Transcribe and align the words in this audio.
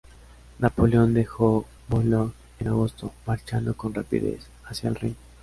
Napoleón 0.57 1.13
dejó 1.13 1.67
Boulogne 1.87 2.33
en 2.59 2.69
agosto, 2.69 3.13
marchando 3.27 3.75
con 3.77 3.93
rapidez 3.93 4.47
hacia 4.65 4.89
el 4.89 4.95
Rin. 4.95 5.15